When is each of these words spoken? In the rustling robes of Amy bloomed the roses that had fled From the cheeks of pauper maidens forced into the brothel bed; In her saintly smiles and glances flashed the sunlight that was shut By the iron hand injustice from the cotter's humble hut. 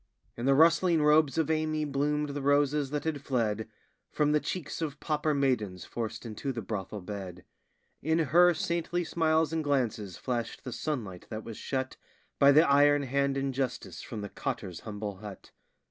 In 0.35 0.47
the 0.47 0.55
rustling 0.55 1.03
robes 1.03 1.37
of 1.37 1.51
Amy 1.51 1.85
bloomed 1.85 2.29
the 2.29 2.41
roses 2.41 2.89
that 2.89 3.03
had 3.03 3.21
fled 3.21 3.69
From 4.09 4.31
the 4.31 4.39
cheeks 4.39 4.81
of 4.81 4.99
pauper 4.99 5.35
maidens 5.35 5.85
forced 5.85 6.25
into 6.25 6.51
the 6.51 6.63
brothel 6.63 7.01
bed; 7.01 7.45
In 8.01 8.17
her 8.17 8.55
saintly 8.55 9.03
smiles 9.03 9.53
and 9.53 9.63
glances 9.63 10.17
flashed 10.17 10.63
the 10.63 10.73
sunlight 10.73 11.27
that 11.29 11.43
was 11.43 11.57
shut 11.57 11.97
By 12.39 12.51
the 12.51 12.67
iron 12.67 13.03
hand 13.03 13.37
injustice 13.37 14.01
from 14.01 14.21
the 14.21 14.29
cotter's 14.29 14.79
humble 14.79 15.17
hut. 15.17 15.51